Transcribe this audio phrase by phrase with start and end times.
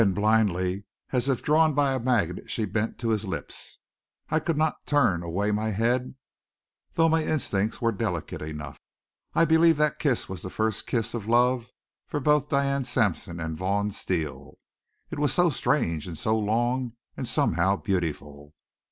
[0.01, 3.77] Then blindly, as if drawn by a magnet, she bent to his lips.
[4.29, 6.15] I could not turn away my head,
[6.93, 8.79] though my instincts were delicate enough.
[9.35, 11.69] I believe that kiss was the first kiss of love
[12.07, 14.57] for both Diane Sampson and Vaughn Steele.
[15.11, 18.55] It was so strange and so long, and somehow beautiful.